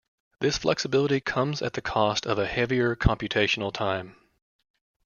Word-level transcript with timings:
This 0.39 0.57
flexibility 0.57 1.19
comes 1.21 1.61
at 1.61 1.73
the 1.73 1.81
cost 1.83 2.25
of 2.25 2.39
a 2.39 2.47
heavier 2.47 2.95
computational 2.95 3.71
time. 3.71 4.15